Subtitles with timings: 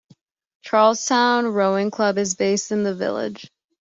[0.63, 3.51] Charlestown Rowing Club is based in the village.